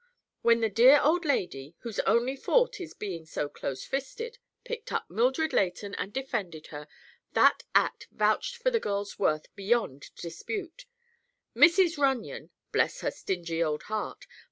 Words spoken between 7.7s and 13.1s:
act vouched for the girl's worth beyond dispute. Mrs. Runyon—bless